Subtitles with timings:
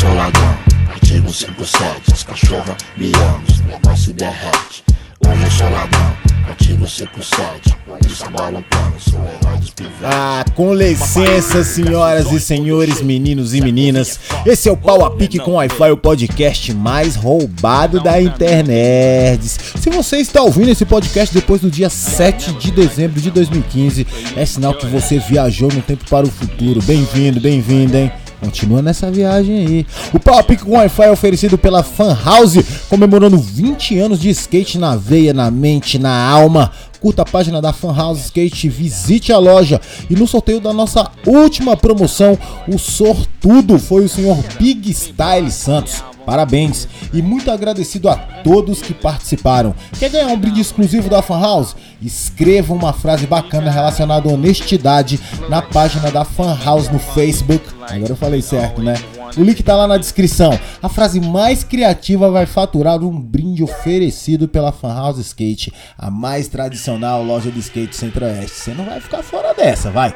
[0.00, 0.56] sou ladrão,
[0.88, 4.82] artigo 57 As cachorras me amam, negócio se derrete.
[5.26, 6.16] Hoje eu sou ladrão,
[6.48, 13.52] artigo 57 Polícia balançando, sou herói dos pivetes Ah, com licença, senhoras e senhores, meninos
[13.52, 14.18] e meninas.
[14.46, 19.46] Esse é o Pau a Pique com Wi-Fi, o podcast mais roubado da internet.
[19.46, 24.46] Se você está ouvindo esse podcast depois do dia 7 de dezembro de 2015, é
[24.46, 26.80] sinal que você viajou no tempo para o futuro.
[26.80, 28.10] Bem-vindo, bem-vindo, hein?
[28.40, 29.86] Continua nessa viagem aí.
[30.14, 32.56] O Pique com Wi-Fi é oferecido pela Fan House,
[32.88, 36.72] comemorando 20 anos de skate na veia, na mente, na alma.
[37.00, 39.80] Curta a página da Fan House Skate, visite a loja.
[40.08, 46.02] E no sorteio da nossa última promoção, o sortudo foi o senhor Big Style Santos.
[46.30, 49.74] Parabéns e muito agradecido a todos que participaram.
[49.98, 51.74] Quer ganhar um brinde exclusivo da Fan House?
[52.00, 57.64] Escreva uma frase bacana relacionada à honestidade na página da Fan House no Facebook.
[57.80, 58.94] Agora eu falei certo, né?
[59.36, 60.56] O link tá lá na descrição.
[60.80, 66.46] A frase mais criativa vai faturar um brinde oferecido pela Fan House Skate, a mais
[66.46, 68.56] tradicional loja de skate centro-oeste.
[68.56, 70.14] Você não vai ficar fora dessa, vai.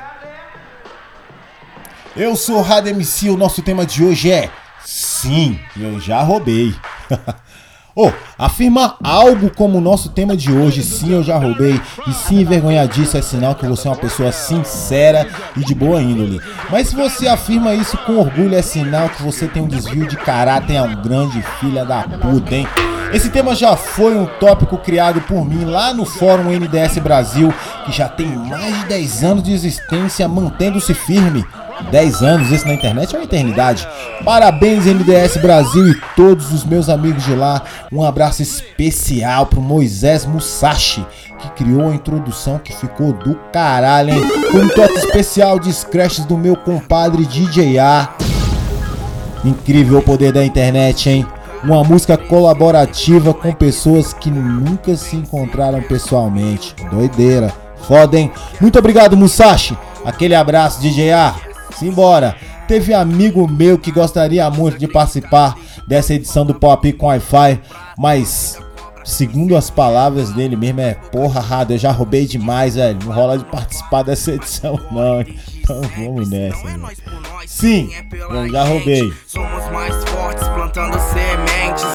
[2.16, 4.48] Eu sou o Rad MC, o nosso tema de hoje é
[4.84, 6.74] Sim, eu já roubei.
[7.96, 12.40] Oh, afirmar algo como o nosso tema de hoje, sim, eu já roubei, e sim,
[12.40, 16.40] envergonhar disso é sinal que você é uma pessoa sincera e de boa índole.
[16.72, 20.16] Mas se você afirma isso com orgulho, é sinal que você tem um desvio de
[20.16, 22.66] caráter, é um grande filha da puta, hein?
[23.12, 27.54] Esse tema já foi um tópico criado por mim lá no Fórum NDS Brasil,
[27.86, 31.44] que já tem mais de 10 anos de existência, mantendo-se firme.
[31.90, 33.86] 10 anos, isso na internet é uma eternidade.
[34.24, 37.62] Parabéns, NDS Brasil e todos os meus amigos de lá.
[37.92, 41.04] Um abraço especial pro Moisés Musashi,
[41.38, 44.22] que criou a introdução que ficou do caralho, hein?
[44.50, 48.10] Com um toque especial de scratches do meu compadre DJ A.
[49.44, 51.26] Incrível o poder da internet, hein?
[51.62, 56.74] Uma música colaborativa com pessoas que nunca se encontraram pessoalmente.
[56.90, 57.52] Doideira.
[57.86, 58.30] Foda, hein?
[58.60, 59.76] Muito obrigado, Musashi.
[60.04, 61.34] Aquele abraço, DJ A.
[61.78, 62.36] Simbora!
[62.66, 65.54] Teve amigo meu que gostaria muito de participar
[65.86, 67.60] dessa edição do Pop com Wi-Fi,
[67.98, 68.58] mas
[69.04, 72.98] segundo as palavras dele mesmo é porra, Rado, eu já roubei demais, velho.
[73.04, 75.20] Não rola de participar dessa edição, não.
[75.20, 76.62] Então vamos nessa.
[76.62, 76.88] Velho.
[77.46, 77.90] Sim,
[78.30, 79.12] eu já roubei.
[79.26, 81.93] Somos mais fortes plantando sementes.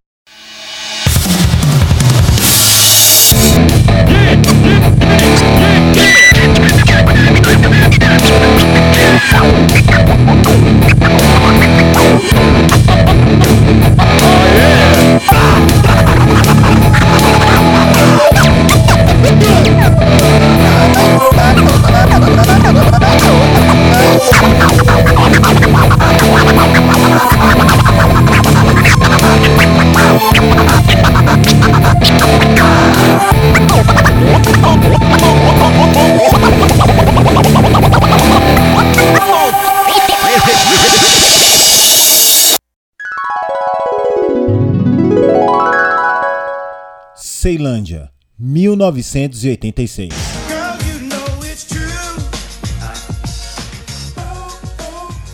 [47.49, 50.13] Ceilândia, 1986.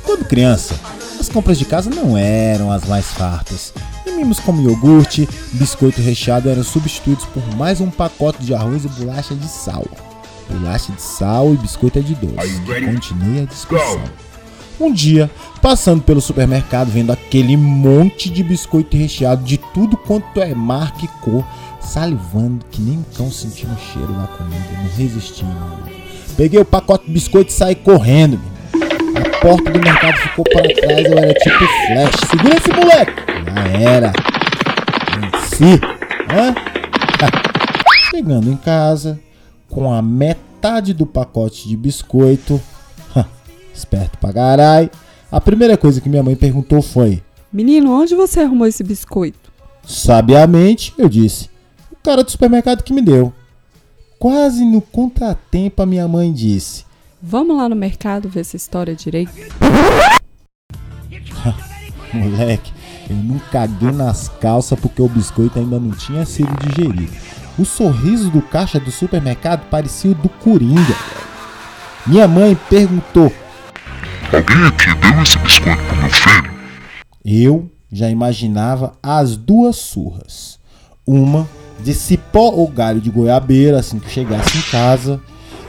[0.01, 0.79] Quando criança,
[1.19, 3.73] as compras de casa não eram as mais fartas.
[4.07, 8.87] E mimos como iogurte, biscoito recheado eram substituídos por mais um pacote de arroz e
[8.87, 9.85] bolacha de sal.
[10.49, 12.61] Bolacha de sal e biscoito é de doce.
[12.85, 14.01] Continue a discussão.
[14.79, 15.31] Um dia,
[15.61, 21.07] passando pelo supermercado, vendo aquele monte de biscoito recheado de tudo quanto é marca e
[21.07, 21.45] cor,
[21.85, 25.45] salivando que nem um cão sentindo o cheiro da comida, não resisti.
[26.35, 28.39] Peguei o pacote de biscoito e saí correndo.
[29.15, 32.29] A porta do mercado ficou para trás, eu era tipo flash.
[32.29, 33.13] Segura esse moleque!
[33.53, 34.13] Já era.
[35.19, 35.79] Venci.
[36.29, 36.55] Hã?
[38.11, 39.19] Chegando em casa,
[39.69, 42.61] com a metade do pacote de biscoito,
[43.73, 44.89] esperto pra caralho,
[45.31, 47.21] a primeira coisa que minha mãe perguntou foi:
[47.53, 49.51] Menino, onde você arrumou esse biscoito?
[49.85, 51.49] Sabiamente, eu disse:
[52.05, 53.33] cara do supermercado que me deu.
[54.19, 56.85] Quase no contratempo, a minha mãe disse:
[57.19, 59.33] Vamos lá no mercado ver essa história direito?
[62.13, 62.71] Moleque,
[63.09, 67.11] eu não caguei nas calças porque o biscoito ainda não tinha sido digerido.
[67.57, 70.95] O sorriso do caixa do supermercado parecia o do Coringa.
[72.05, 73.33] Minha mãe perguntou:
[74.31, 76.53] Alguém aqui deu esse biscoito pro meu filho?
[77.25, 80.59] Eu já imaginava as duas surras.
[81.07, 81.47] Uma
[81.79, 85.19] de cipó ou galho de goiabeira assim que chegasse em casa.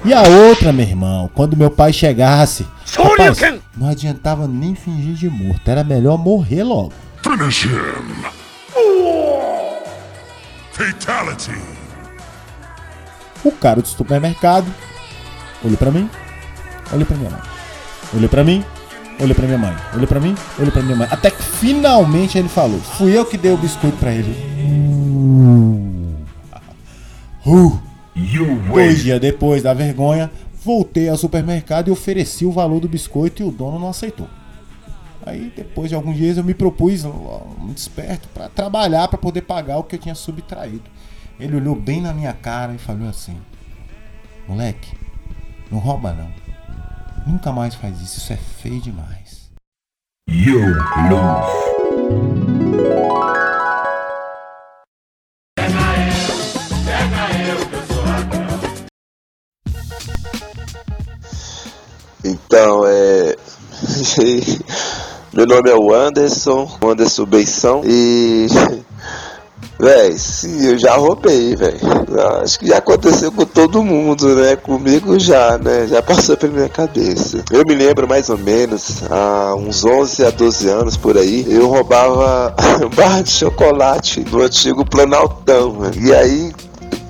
[0.04, 2.66] E a outra, meu irmão, quando meu pai chegasse.
[2.96, 3.40] Rapaz,
[3.76, 6.92] Não adiantava nem fingir de morto, era melhor morrer logo.
[7.22, 8.36] Finish him!
[10.72, 11.52] Fatality!
[13.42, 14.66] O cara do supermercado
[15.64, 16.08] olhou pra mim,
[16.92, 17.40] olhou pra minha mãe.
[18.14, 18.64] Olhou pra mim,
[19.18, 19.76] olhou pra minha mãe.
[19.94, 21.08] Olhou pra mim, olhou pra minha mãe.
[21.10, 25.95] Até que finalmente ele falou: Fui eu que dei o biscoito pra ele.
[27.46, 27.78] Uh.
[28.72, 30.30] Dois dias depois da vergonha,
[30.64, 34.28] voltei ao supermercado e ofereci o valor do biscoito e o dono não aceitou.
[35.24, 39.78] Aí, depois de alguns dias, eu me propus, um desperto, para trabalhar para poder pagar
[39.78, 40.84] o que eu tinha subtraído.
[41.38, 43.36] Ele olhou bem na minha cara e falou assim:
[44.48, 44.96] Moleque,
[45.70, 46.30] não rouba não.
[47.26, 49.50] Nunca mais faz isso, isso é feio demais.
[50.28, 50.60] You
[51.10, 51.66] lose.
[62.26, 63.36] Então, é.
[65.32, 68.46] Meu nome é o Anderson, Anderson Beição e.
[69.78, 71.78] Véi, sim, eu já roubei, velho.
[72.42, 74.56] Acho que já aconteceu com todo mundo, né?
[74.56, 75.86] Comigo já, né?
[75.86, 77.44] Já passou pela minha cabeça.
[77.50, 81.68] Eu me lembro mais ou menos, há uns 11 a 12 anos por aí, eu
[81.68, 82.54] roubava
[82.96, 85.90] barra de chocolate no antigo Planaltão, né?
[85.94, 86.52] E aí,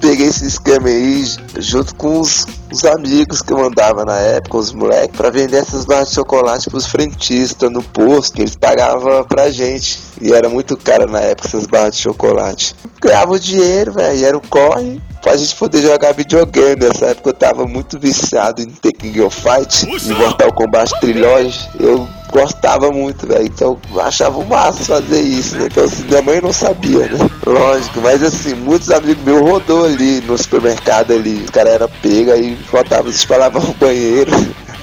[0.01, 1.25] peguei esse esquema aí
[1.59, 5.85] junto com os, os amigos que eu andava na época, os moleques, pra vender essas
[5.85, 9.99] barras de chocolate pros frentistas no posto, que eles pagavam pra gente.
[10.21, 12.75] E era muito caro na época essas barras de chocolate.
[13.01, 16.77] Ganhava o dinheiro, velho, era o corre pra gente poder jogar videogame.
[16.77, 21.69] Nessa época eu tava muito viciado em King of Fight, em Mortal Kombat Trilogy.
[21.81, 23.47] Eu gostava muito, velho.
[23.47, 25.67] Então achava o máximo fazer isso, né?
[25.67, 27.31] Então assim, minha mãe não sabia, né?
[27.47, 31.43] Lógico, mas assim, muitos amigos meus rodou ali no supermercado ali.
[31.45, 34.31] Os caras eram pega e faltava, se espalhava no banheiro.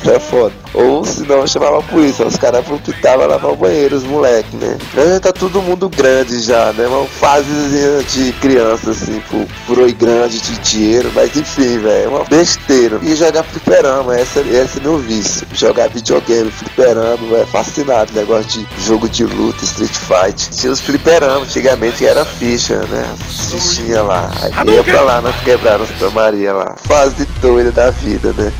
[0.05, 0.53] É foda.
[0.73, 2.25] Ou se não, chamava a polícia.
[2.25, 4.77] Os caras apitavam lavar o banheiro, os moleques, né?
[4.95, 6.87] Já tá todo mundo grande já, né?
[6.87, 9.21] Uma fasezinha de criança, assim,
[9.65, 11.11] por, oi grande de dinheiro.
[11.15, 12.99] Mas enfim, velho, é uma besteira.
[13.01, 15.47] E jogar fliperama, essa, esse é meu vício.
[15.53, 18.11] Jogar videogame, fliperama, é fascinado.
[18.13, 20.49] Negócio de jogo de luta, Street Fight.
[20.49, 23.07] Tinha os fliperama, antigamente era ficha, né?
[23.49, 24.29] Fichinha lá.
[24.41, 26.75] Aí ia pra lá, nós quebramos pra Maria lá.
[26.77, 28.51] Fase doida da vida, né?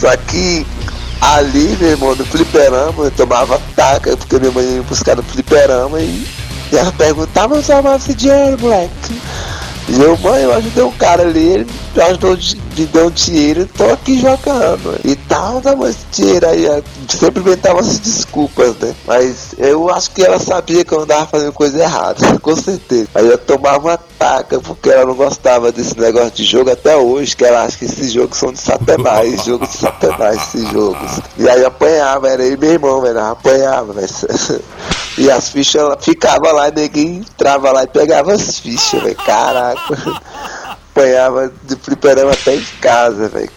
[0.00, 0.66] Só que
[1.20, 6.00] ali, meu irmão, no fliperama, eu tomava taca, porque minha mãe ia buscar no fliperama
[6.00, 6.26] e,
[6.72, 9.20] e ela perguntava você arrumava esse dinheiro, moleque.
[9.90, 11.66] E eu, mãe, eu ajudei um cara ali, ele
[11.96, 12.36] me ajudou,
[12.78, 15.00] me deu um dinheiro, tô aqui jogando.
[15.04, 16.64] E tal, dá esse dinheiro aí.
[16.64, 18.94] eu Sempre inventava as desculpas, né?
[19.04, 23.08] Mas eu acho que ela sabia que eu andava fazendo coisa errada, com certeza.
[23.16, 27.34] Aí eu tomava uma taca, porque ela não gostava desse negócio de jogo até hoje,
[27.34, 31.20] que ela acha que esses jogos são de satanás, jogo de satanás, esses jogos.
[31.36, 34.08] E aí eu apanhava, era aí meu irmão, velho, apanhava, velho.
[35.18, 39.16] E as fichas ela ficava lá, ninguém entrava lá e pegava as fichas, velho.
[39.16, 40.22] Caraca.
[40.90, 43.50] Apanhava de fliperama até em casa, velho.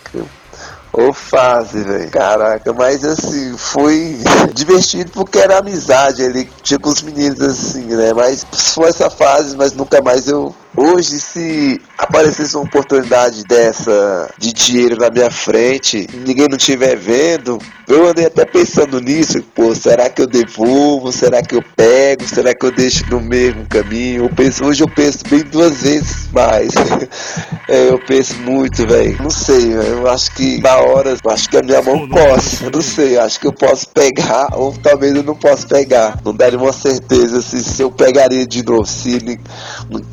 [0.91, 2.09] Ô fase, velho.
[2.11, 4.19] Caraca, mas assim, foi
[4.53, 8.13] divertido porque era amizade ali, tinha com os meninos assim, né?
[8.13, 10.55] Mas foi essa fase, mas nunca mais eu.
[10.75, 17.59] Hoje, se aparecesse uma oportunidade dessa de dinheiro na minha frente, ninguém não estiver vendo,
[17.87, 21.11] eu andei até pensando nisso, pô, será que eu devolvo?
[21.11, 22.27] Será que eu pego?
[22.27, 24.23] Será que eu deixo no mesmo caminho?
[24.23, 26.71] Eu penso, hoje eu penso bem duas vezes mais.
[27.69, 29.21] é, eu penso muito, velho.
[29.21, 32.63] Não sei, eu acho que na hora, eu acho que a minha mão coça.
[32.63, 36.17] Eu não sei, acho que eu posso pegar, ou talvez eu não possa pegar.
[36.23, 39.19] Não daria uma certeza assim, se eu pegaria de novo, se,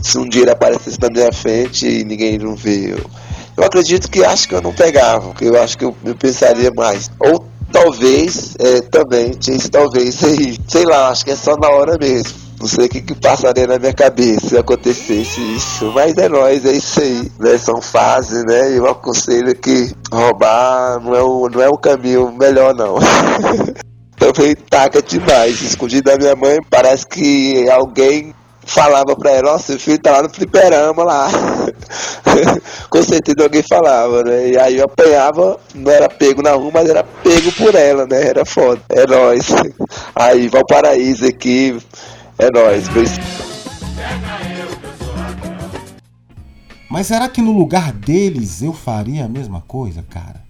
[0.02, 2.94] se um dinheiro aparecesse na minha frente e ninguém não vê.
[3.56, 6.70] Eu, acredito que acho que eu não pegava, porque eu acho que eu, eu pensaria
[6.74, 7.10] mais.
[7.18, 10.58] Ou talvez, é, também, tinha esse talvez aí.
[10.68, 12.50] Sei lá, acho que é só na hora mesmo.
[12.60, 15.90] Não sei o que, que passaria na minha cabeça se acontecesse isso.
[15.94, 17.32] Mas é nóis, é isso aí.
[17.38, 17.56] Né?
[17.56, 18.76] São fases, né?
[18.76, 22.96] Eu aconselho que roubar não é o, não é o caminho melhor, não.
[24.18, 25.62] Também taca demais.
[25.62, 28.34] Escondido da minha mãe, parece que alguém
[28.70, 31.28] falava pra ela, nossa, seu filho tá lá no fliperama lá.
[32.88, 34.50] Com certeza alguém falava, né?
[34.50, 38.28] E aí eu apanhava, não era pego na rua, mas era pego por ela, né?
[38.28, 38.80] Era foda.
[38.88, 39.48] É nóis.
[40.14, 41.76] Aí, Valparaíso aqui.
[42.38, 42.84] É nóis.
[46.88, 50.42] Mas será que no lugar deles eu faria a mesma coisa, cara?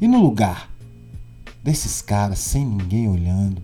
[0.00, 0.68] E no lugar
[1.62, 3.62] desses caras sem ninguém olhando?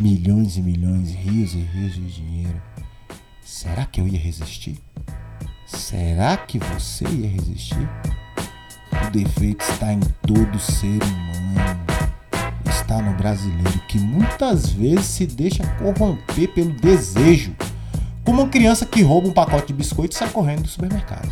[0.00, 2.62] Milhões e milhões, rios e rios de dinheiro.
[3.42, 4.78] Será que eu ia resistir?
[5.66, 7.88] Será que você ia resistir?
[9.06, 11.86] O defeito está em todo ser humano.
[12.70, 17.54] está no brasileiro que muitas vezes se deixa corromper pelo desejo,
[18.24, 21.30] como uma criança que rouba um pacote de biscoito e sai correndo do supermercado.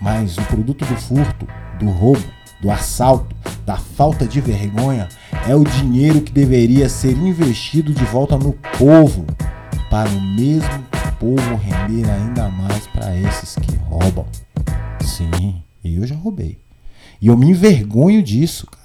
[0.00, 1.46] Mas o produto do furto,
[1.78, 2.24] do roubo,
[2.60, 5.08] do assalto, da falta de vergonha
[5.48, 9.26] é o dinheiro que deveria ser investido de volta no povo,
[9.90, 10.86] para o mesmo
[11.18, 14.26] povo render ainda mais para esses que roubam.
[15.00, 16.58] Sim, eu já roubei.
[17.20, 18.82] E eu me envergonho disso, cara.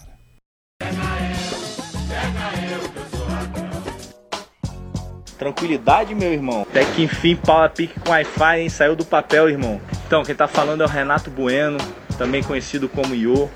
[5.38, 6.64] Tranquilidade, meu irmão.
[6.64, 8.70] Até que enfim, pau a pique com Wi-Fi, hein?
[8.70, 9.80] Saiu do papel, irmão.
[10.06, 11.78] Então, quem tá falando é o Renato Bueno,
[12.18, 13.48] também conhecido como Iô.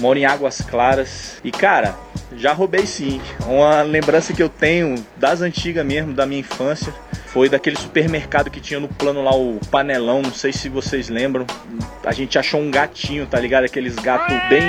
[0.00, 1.40] Moro em Águas Claras.
[1.42, 1.96] E, cara,
[2.36, 3.20] já roubei sim.
[3.46, 6.92] Uma lembrança que eu tenho das antigas mesmo, da minha infância,
[7.26, 11.46] foi daquele supermercado que tinha no plano lá o panelão, não sei se vocês lembram.
[12.04, 13.64] A gente achou um gatinho, tá ligado?
[13.64, 14.62] Aqueles gatos bem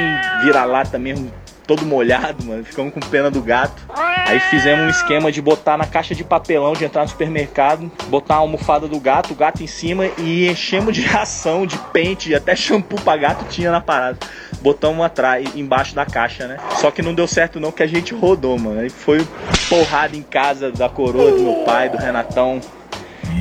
[0.43, 1.31] vira-lata mesmo,
[1.69, 2.65] todo molhado, mano.
[2.65, 3.79] Ficamos com pena do gato.
[4.25, 8.35] Aí fizemos um esquema de botar na caixa de papelão de entrar no supermercado, botar
[8.35, 12.55] a almofada do gato, o gato em cima e enchemos de ração, de pente, até
[12.55, 14.17] shampoo pra gato tinha na parada.
[14.63, 16.57] Botamos atrás, embaixo da caixa, né?
[16.77, 18.79] Só que não deu certo não, que a gente rodou, mano.
[18.79, 19.23] Aí foi
[19.69, 22.59] porrada em casa da coroa do meu pai, do Renatão.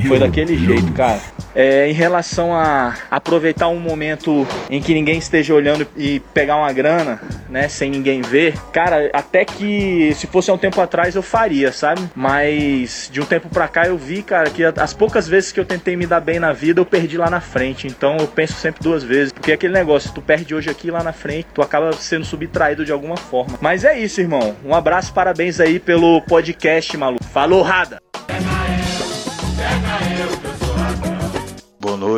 [0.07, 1.19] Foi daquele jeito, cara.
[1.55, 6.71] É, em relação a aproveitar um momento em que ninguém esteja olhando e pegar uma
[6.71, 11.23] grana, né, sem ninguém ver, cara, até que se fosse há um tempo atrás eu
[11.23, 12.01] faria, sabe?
[12.15, 15.65] Mas de um tempo pra cá eu vi, cara, que as poucas vezes que eu
[15.65, 17.87] tentei me dar bem na vida eu perdi lá na frente.
[17.87, 21.03] Então eu penso sempre duas vezes, porque é aquele negócio, tu perde hoje aqui lá
[21.03, 23.57] na frente, tu acaba sendo subtraído de alguma forma.
[23.59, 24.55] Mas é isso, irmão.
[24.63, 27.23] Um abraço, parabéns aí pelo podcast, maluco.
[27.23, 28.08] Falou, Rada!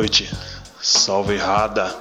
[0.02, 0.28] Noite,
[0.80, 1.94] salve Rada,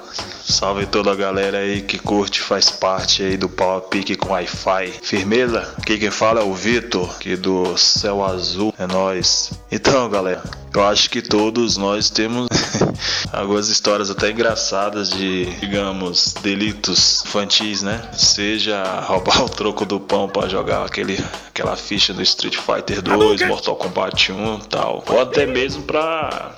[0.44, 4.30] salve toda a galera aí que curte, faz parte aí do Pau a Pique com
[4.30, 4.92] Wi-Fi.
[5.04, 5.76] Firmeza?
[5.78, 9.52] Aqui quem fala é o Vitor, aqui do Céu Azul, é nós.
[9.72, 10.42] Então, galera,
[10.74, 12.48] eu acho que todos nós temos
[13.32, 18.02] algumas histórias até engraçadas de, digamos, delitos infantis, né?
[18.14, 23.48] Seja roubar o troco do pão para jogar aquele, aquela ficha do Street Fighter 2,
[23.48, 26.56] Mortal Kombat 1 e tal, ou até mesmo pra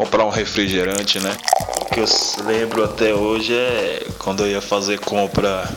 [0.00, 1.36] comprar um refrigerante, né?
[1.82, 2.06] O que eu
[2.46, 5.70] lembro até hoje é quando eu ia fazer compra.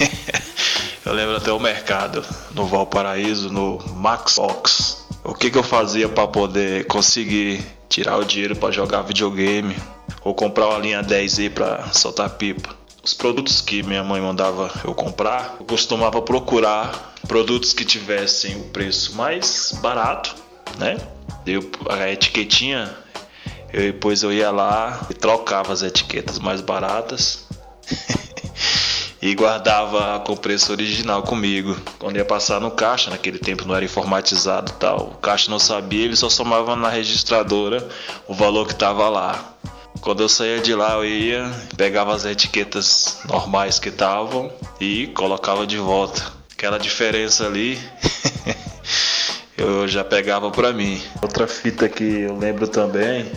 [1.06, 2.22] eu lembro até o mercado
[2.54, 5.06] no Valparaíso, no Max Box.
[5.24, 9.74] O que, que eu fazia para poder conseguir tirar o dinheiro para jogar videogame
[10.22, 12.76] ou comprar uma linha 10i para soltar pipa?
[13.02, 18.64] Os produtos que minha mãe mandava eu comprar, eu costumava procurar produtos que tivessem o
[18.64, 20.34] preço mais barato,
[20.78, 20.98] né?
[21.46, 23.03] Eu, a etiquetinha
[23.74, 27.44] eu, depois eu ia lá e trocava as etiquetas mais baratas
[29.20, 31.76] e guardava com o preço original comigo.
[31.98, 36.04] Quando ia passar no caixa, naquele tempo não era informatizado tal, o caixa não sabia,
[36.04, 37.86] ele só somava na registradora
[38.28, 39.56] o valor que estava lá.
[40.00, 45.66] Quando eu saía de lá, eu ia, pegava as etiquetas normais que estavam e colocava
[45.66, 46.32] de volta.
[46.52, 47.76] Aquela diferença ali
[49.58, 51.02] eu já pegava pra mim.
[51.20, 53.32] Outra fita que eu lembro também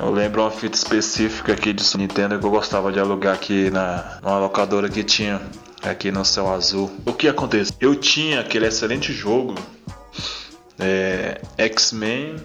[0.00, 3.68] Eu lembro uma fita específica aqui de Super Nintendo que eu gostava de alugar aqui
[3.70, 5.40] na numa locadora que tinha
[5.82, 6.90] aqui no Céu Azul.
[7.04, 7.72] O que acontece?
[7.80, 9.54] Eu tinha aquele excelente jogo
[10.78, 12.36] é, X-Men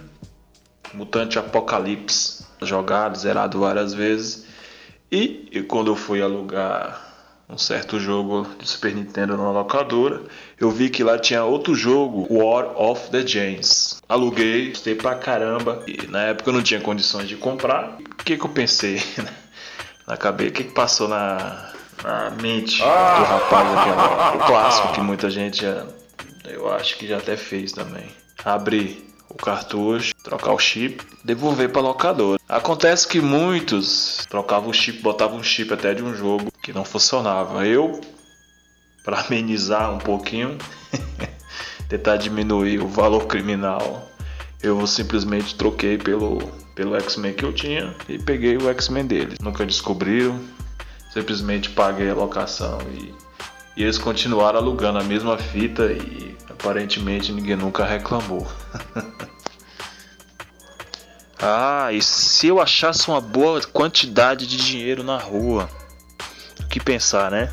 [0.93, 4.45] Mutante Apocalipse jogado, zerado várias vezes.
[5.11, 7.13] E, e quando eu fui alugar
[7.49, 10.21] um certo jogo de Super Nintendo numa locadora.
[10.63, 14.01] Eu vi que lá tinha outro jogo, War of the James.
[14.07, 15.83] Aluguei, gostei pra caramba.
[15.85, 17.97] E na época eu não tinha condições de comprar.
[17.99, 19.03] O que, que eu pensei
[20.07, 20.51] na cabeça?
[20.51, 21.69] O que, que passou na,
[22.01, 24.37] na mente do rapaz aqui?
[24.37, 25.85] O clássico que muita gente já,
[26.45, 28.07] eu acho que já até fez também.
[28.45, 32.39] Abrir o cartucho, trocar o chip, devolver para locadora.
[32.47, 36.85] Acontece que muitos trocavam o chip, botavam um chip até de um jogo que não
[36.85, 37.67] funcionava.
[37.67, 37.99] Eu,
[39.03, 40.57] para amenizar um pouquinho,
[41.89, 44.09] tentar diminuir o valor criminal,
[44.61, 46.37] eu simplesmente troquei pelo,
[46.73, 49.35] pelo X-Men que eu tinha e peguei o X-Men dele.
[49.41, 50.39] Nunca descobriram,
[51.11, 53.13] simplesmente paguei a locação e,
[53.75, 58.47] e eles continuaram alugando a mesma fita e aparentemente ninguém nunca reclamou.
[61.41, 65.69] ah, e se eu achasse uma boa quantidade de dinheiro na rua?
[66.61, 67.51] O que pensar, né?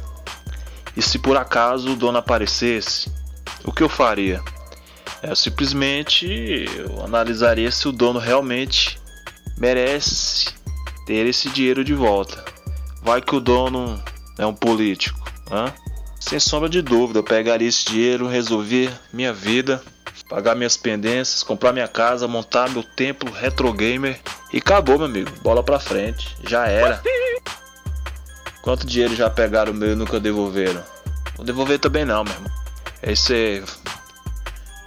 [0.97, 3.11] E se por acaso o dono aparecesse,
[3.65, 4.43] o que eu faria?
[5.23, 8.99] É simplesmente eu analisaria se o dono realmente
[9.59, 10.47] merece
[11.07, 12.45] ter esse dinheiro de volta.
[13.03, 14.03] Vai que o dono
[14.39, 15.19] é um político,
[15.51, 15.73] hein?
[16.21, 19.83] sem sombra de dúvida, eu pegaria esse dinheiro, resolver minha vida,
[20.29, 24.21] pagar minhas pendências, comprar minha casa, montar meu templo retro gamer
[24.53, 25.31] e acabou, meu amigo.
[25.43, 27.03] Bola pra frente, já era.
[28.71, 30.81] Quanto dinheiro já pegaram meu e nunca devolveram?
[31.37, 32.50] Vou devolver também não, meu irmão.
[33.03, 33.65] É isso aí.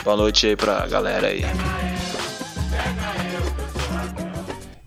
[0.06, 1.42] Boa noite aí pra galera aí.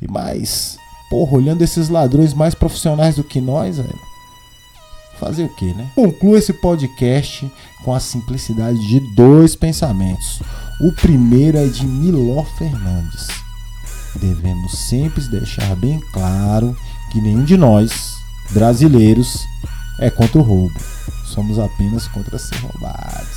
[0.00, 0.78] E mais,
[1.10, 4.00] porra, olhando esses ladrões mais profissionais do que nós, velho.
[5.20, 5.92] Fazer o que, né?
[5.94, 7.52] Concluo esse podcast
[7.84, 10.40] com a simplicidade de dois pensamentos.
[10.80, 13.28] O primeiro é de Miló Fernandes.
[14.14, 16.74] Devemos sempre deixar bem claro
[17.12, 18.16] que nenhum de nós,
[18.50, 19.46] brasileiros,
[20.00, 20.78] é contra o roubo.
[21.24, 23.34] Somos apenas contra ser roubados.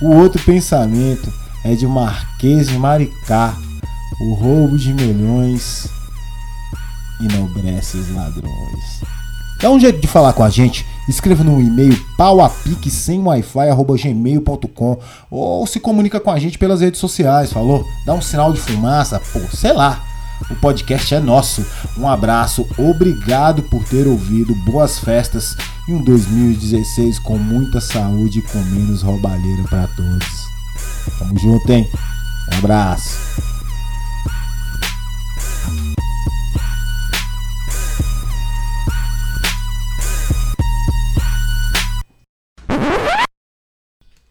[0.00, 1.32] O outro pensamento
[1.64, 3.54] é de Marquês de Maricá.
[4.20, 5.88] O roubo de milhões
[7.20, 9.02] enobrece os ladrões.
[9.60, 10.86] Dá um jeito de falar com a gente.
[11.06, 14.98] Escreva no e-mail pauapique sem gmail.com
[15.30, 17.84] ou se comunica com a gente pelas redes sociais, falou?
[18.06, 20.09] Dá um sinal de fumaça, pô, sei lá.
[20.48, 21.66] O podcast é nosso.
[21.98, 25.56] Um abraço, obrigado por ter ouvido, boas festas
[25.88, 30.50] e um 2016 com muita saúde e com menos roubalheira para todos.
[31.18, 31.88] Tamo junto, hein?
[32.52, 33.49] Um abraço.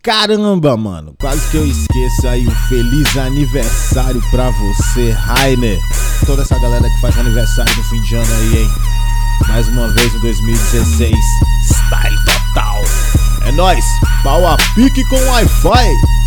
[0.09, 5.79] Caramba, mano, quase que eu esqueço aí um feliz aniversário pra você, Rainer.
[6.25, 8.69] Toda essa galera que faz aniversário no fim de ano aí, hein?
[9.47, 11.13] Mais uma vez no 2016,
[11.63, 12.81] style total.
[13.45, 13.85] É nóis,
[14.23, 16.18] pau a pique com Wi-Fi.